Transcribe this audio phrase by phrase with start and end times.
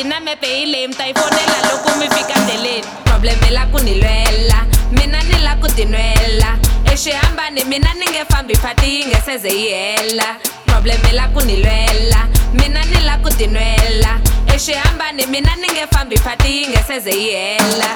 [0.00, 3.50] leti na mepe hi leyi mi ta yi fonela loko mi fika ndleleni problem i
[3.50, 6.58] la ku ni lwela mina ni la ku tinwela
[6.92, 10.36] exihambani mina ni nge fambi phati yi nge seze yi hela.
[10.66, 14.20] Problem i la ku ni lwela mina ni la ku tinwela
[14.54, 17.90] exihambani mina ni nge fambi phati yi nge seze yi hela.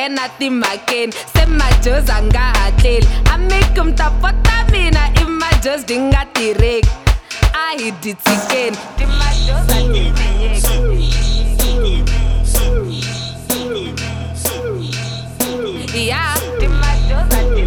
[0.00, 6.88] Nghena timhakeni se majoza nga hatleli amikumi ta pota mina i majozi di nga tirheki
[7.52, 9.76] a hi dyi tshikeni timajoza
[15.92, 16.24] ti ya
[16.60, 17.62] timajoza ti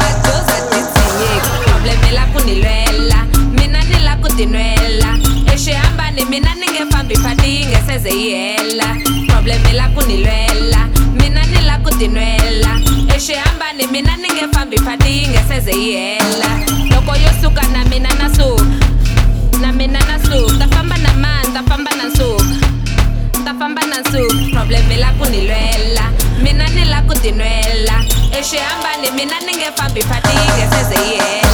[0.00, 3.20] majoza titshiyeki problem i la ku ni lwela
[3.52, 4.75] mina ni la ku tinwela exihambani
[6.36, 8.88] mina ni nge fambi phati yi nge seze yi hela
[9.28, 10.80] problem i la ku ni lwela
[11.18, 12.72] mina ni la ku tinwela
[13.14, 16.50] exihambani mina ni nge fambi phati yi nge seze yi hela
[16.90, 18.64] loko yo suka na mina na suka
[19.62, 22.44] na mina na suka ta famba na mani ta famba na suka
[23.44, 26.04] ta famba na nsuku problem i la ku ni lwela
[26.44, 27.96] mina ni la ku tinwela
[28.38, 30.00] exihambani mina ni phati
[30.36, 30.44] yi
[31.08, 31.45] yi hela